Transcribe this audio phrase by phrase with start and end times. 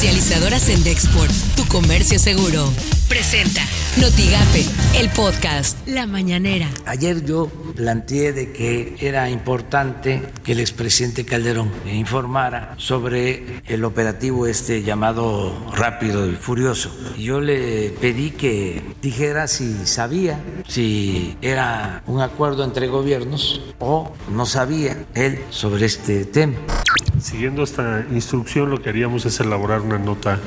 [0.00, 2.72] Comercializadoras en Dexport, tu comercio seguro.
[3.06, 3.60] Presenta
[4.00, 4.64] Notigape,
[4.98, 6.70] el podcast La Mañanera.
[6.86, 14.46] Ayer yo planteé de que era importante que el expresidente Calderón informara sobre el operativo
[14.46, 16.90] este llamado Rápido y Furioso.
[17.18, 24.46] Yo le pedí que dijera si sabía, si era un acuerdo entre gobiernos o no
[24.46, 26.56] sabía él sobre este tema.
[27.20, 30.38] Siguiendo esta instrucción, lo que haríamos es elaborar una nota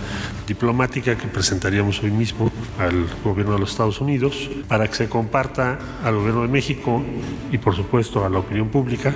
[0.48, 5.78] diplomática que presentaríamos hoy mismo al gobierno de los Estados Unidos para que se comparta
[6.04, 7.04] al gobierno de México
[7.52, 9.14] y por supuesto a la opinión pública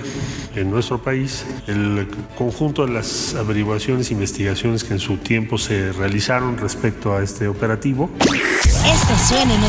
[0.55, 2.07] en nuestro país el
[2.37, 7.47] conjunto de las averiguaciones e investigaciones que en su tiempo se realizaron respecto a este
[7.47, 8.09] operativo.
[8.21, 9.63] Esto suena en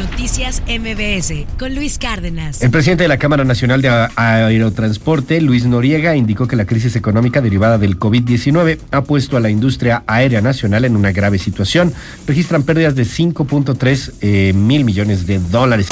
[0.00, 2.62] Noticias MBS con Luis Cárdenas.
[2.62, 7.42] El presidente de la Cámara Nacional de Aerotransporte, Luis Noriega, indicó que la crisis económica
[7.42, 11.92] derivada del COVID-19 ha puesto a la industria aérea nacional en una grave situación.
[12.26, 15.88] Registran pérdidas de 5.3 eh, mil millones de dólares.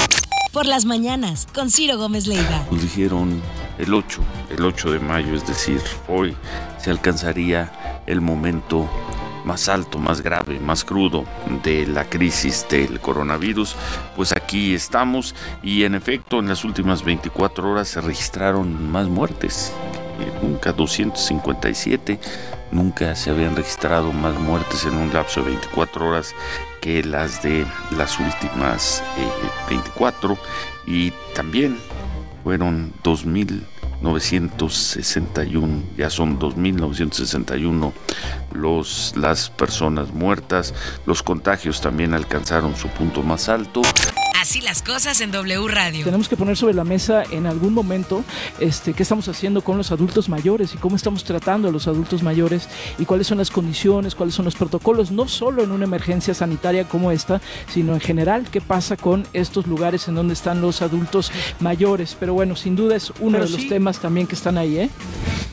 [0.55, 2.67] Por las mañanas, con Ciro Gómez Leiva.
[2.71, 3.43] Nos dijeron
[3.79, 4.23] el 8,
[4.57, 6.35] el 8 de mayo, es decir, hoy
[6.83, 8.89] se alcanzaría el momento
[9.49, 11.25] más alto, más grave, más crudo
[11.65, 13.77] de la crisis del coronavirus,
[14.15, 19.73] pues aquí estamos y en efecto en las últimas 24 horas se registraron más muertes,
[20.43, 22.21] nunca 257,
[22.73, 26.35] nunca se habían registrado más muertes en un lapso de 24 horas
[26.83, 27.65] que las de
[27.97, 29.03] las últimas
[29.71, 30.37] 24 eh,
[30.87, 31.79] y también
[32.45, 33.67] fueron 2000
[34.03, 37.93] 961, ya son 2.961
[38.53, 40.75] los, las personas muertas,
[41.07, 43.83] los contagios también alcanzaron su punto más alto.
[44.41, 46.05] Así las cosas en W Radio.
[46.05, 48.23] Tenemos que poner sobre la mesa en algún momento
[48.61, 52.23] este, qué estamos haciendo con los adultos mayores y cómo estamos tratando a los adultos
[52.23, 52.69] mayores
[53.01, 56.85] y cuáles son las condiciones, cuáles son los protocolos, no solo en una emergencia sanitaria
[56.85, 61.33] como esta, sino en general, qué pasa con estos lugares en donde están los adultos
[61.59, 62.17] mayores.
[62.19, 64.91] Pero bueno, sin duda es uno de los temas también que están ahí, ¿eh?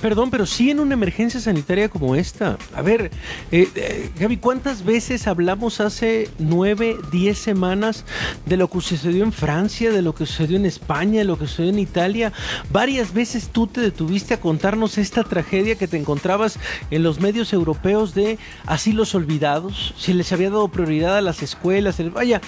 [0.06, 2.60] Perdón, pero sí en una emergencia sanitaria como esta.
[2.76, 3.10] A ver,
[3.52, 8.06] eh, eh, Gaby, ¿cuántas veces hablamos hace nueve, diez semanas
[8.46, 11.48] de lo que sucedió en Francia, de lo que sucedió en España, de lo que
[11.48, 12.32] sucedió en Italia?
[12.72, 16.60] Varias veces tú te detuviste a contarnos esta tragedia que te encontrabas
[16.92, 18.38] en los medios europeos de
[18.68, 22.42] asilos olvidados, si les había dado prioridad a las escuelas, vaya,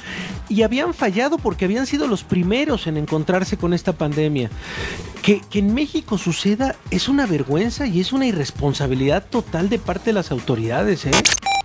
[0.47, 4.51] y habían fallado porque habían sido los primeros en encontrarse con esta pandemia.
[5.23, 7.46] Que, que en México suceda es una vergüenza
[7.85, 11.11] y es una irresponsabilidad total de parte de las autoridades, ¿eh?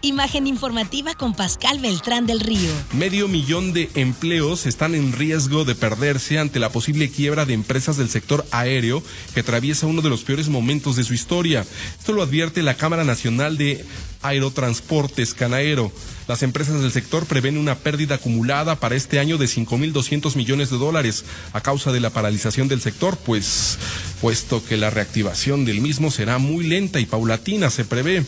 [0.05, 2.73] Imagen informativa con Pascal Beltrán del Río.
[2.93, 7.99] Medio millón de empleos están en riesgo de perderse ante la posible quiebra de empresas
[7.99, 9.01] del sector aéreo
[9.33, 11.65] que atraviesa uno de los peores momentos de su historia.
[12.01, 13.85] Esto lo advierte la Cámara Nacional de
[14.23, 15.93] Aerotransportes Canaero.
[16.27, 20.79] Las empresas del sector prevén una pérdida acumulada para este año de 5.200 millones de
[20.79, 23.79] dólares a causa de la paralización del sector, pues
[24.21, 28.25] puesto que la reactivación del mismo será muy lenta y paulatina, se prevé.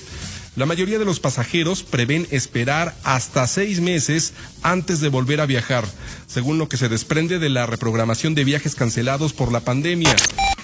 [0.57, 5.85] La mayoría de los pasajeros prevén esperar hasta seis meses antes de volver a viajar,
[6.29, 10.15] según lo que se desprende de la reprogramación de viajes cancelados por la pandemia.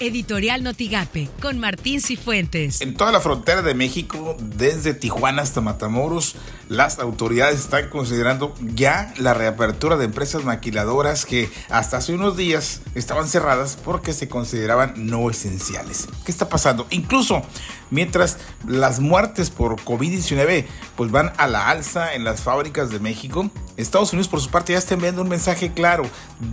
[0.01, 2.81] Editorial Notigape, con Martín Cifuentes.
[2.81, 6.35] En toda la frontera de México, desde Tijuana hasta Matamoros,
[6.69, 12.81] las autoridades están considerando ya la reapertura de empresas maquiladoras que hasta hace unos días
[12.95, 16.07] estaban cerradas porque se consideraban no esenciales.
[16.25, 16.87] ¿Qué está pasando?
[16.89, 17.43] Incluso
[17.91, 23.51] mientras las muertes por COVID-19 pues van a la alza en las fábricas de México,
[23.77, 26.03] Estados Unidos por su parte ya está enviando un mensaje claro.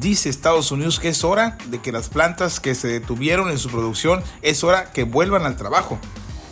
[0.00, 3.68] Dice Estados Unidos que es hora de que las plantas que se detuvieron en su
[3.68, 5.98] producción es hora que vuelvan al trabajo.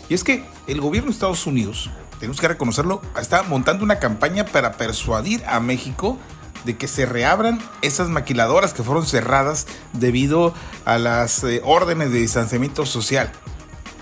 [0.09, 4.47] Y es que el gobierno de Estados Unidos tenemos que reconocerlo, está montando una campaña
[4.47, 6.19] para persuadir a México
[6.65, 10.55] de que se reabran esas maquiladoras que fueron cerradas debido
[10.85, 13.31] a las eh, órdenes de distanciamiento social.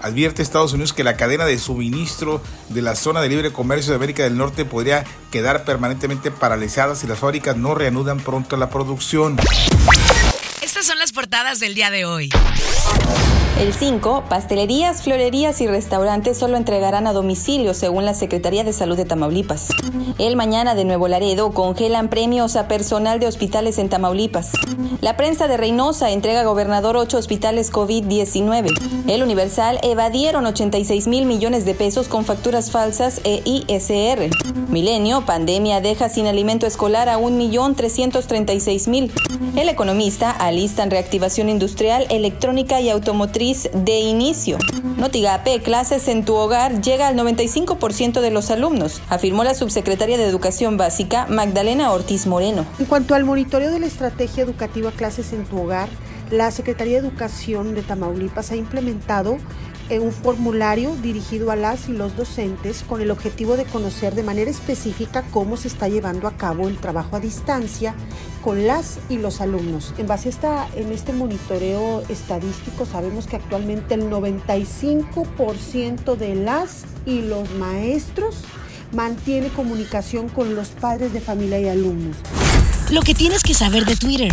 [0.01, 3.97] Advierte Estados Unidos que la cadena de suministro de la zona de libre comercio de
[3.97, 9.37] América del Norte podría quedar permanentemente paralizada si las fábricas no reanudan pronto la producción.
[10.75, 12.31] Estas son las portadas del día de hoy.
[13.61, 18.97] El 5, pastelerías, florerías y restaurantes solo entregarán a domicilio, según la Secretaría de Salud
[18.97, 19.69] de Tamaulipas.
[20.19, 24.51] El mañana de Nuevo Laredo congelan premios a personal de hospitales en Tamaulipas.
[25.01, 29.07] La prensa de Reynosa entrega gobernador ocho hospitales COVID-19.
[29.07, 34.31] El Universal evadieron 86 mil millones de pesos con facturas falsas e ISR.
[34.69, 39.13] Milenio, pandemia deja sin alimento escolar a 1.336.000.
[39.57, 44.59] El economista alistan reactivación industrial, electrónica y automotriz de inicio.
[44.97, 50.25] Notigape, clases en tu hogar llega al 95% de los alumnos, afirmó la subsecretaria de
[50.25, 52.65] Educación Básica, Magdalena Ortiz Moreno.
[52.79, 55.91] En cuanto al monitoreo de la estrategia educativa Clases en tu hogar,
[56.31, 59.37] la Secretaría de Educación de Tamaulipas ha implementado
[59.91, 64.23] eh, un formulario dirigido a las y los docentes con el objetivo de conocer de
[64.23, 67.95] manera específica cómo se está llevando a cabo el trabajo a distancia
[68.43, 69.93] con las y los alumnos.
[69.99, 76.85] En base a esta, en este monitoreo estadístico sabemos que actualmente el 95% de las
[77.05, 78.37] y los maestros
[78.93, 82.17] mantiene comunicación con los padres de familia y alumnos.
[82.91, 84.33] Lo que tienes que saber de Twitter.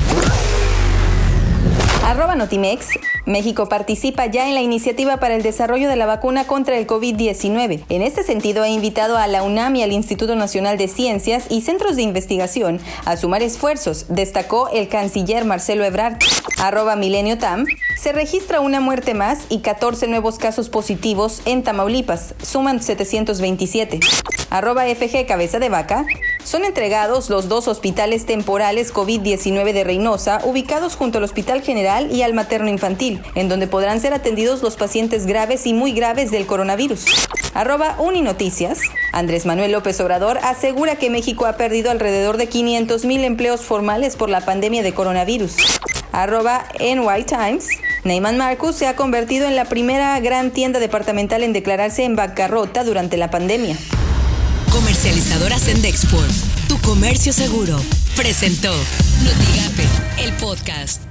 [2.04, 2.88] Arroba Notimex.
[3.26, 7.84] México participa ya en la iniciativa para el desarrollo de la vacuna contra el COVID-19.
[7.90, 11.62] En este sentido, ha invitado a la UNAM y al Instituto Nacional de Ciencias y
[11.62, 16.18] centros de investigación a sumar esfuerzos, destacó el canciller Marcelo Ebrard.
[16.60, 17.66] Arroba Milenio Tam.
[17.98, 22.36] Se registra una muerte más y 14 nuevos casos positivos en Tamaulipas.
[22.42, 24.00] Suman 727.
[24.50, 26.06] Arroba FG Cabeza de Vaca.
[26.44, 32.24] Son entregados los dos hospitales temporales COVID-19 de Reynosa, ubicados junto al Hospital General y
[32.24, 36.48] al Materno Infantil, en donde podrán ser atendidos los pacientes graves y muy graves del
[36.48, 37.06] coronavirus.
[37.54, 38.80] Arroba Uninoticias.
[39.14, 44.16] Andrés Manuel López Obrador asegura que México ha perdido alrededor de 500 mil empleos formales
[44.16, 45.56] por la pandemia de coronavirus.
[46.12, 47.68] Arroba NY Times.
[48.04, 52.84] Neyman Marcus se ha convertido en la primera gran tienda departamental en declararse en bancarrota
[52.84, 53.78] durante la pandemia.
[55.02, 56.32] Comercializadora Sendexport,
[56.68, 57.76] tu comercio seguro,
[58.16, 58.72] presentó
[59.24, 59.88] Notigape,
[60.24, 61.11] el podcast.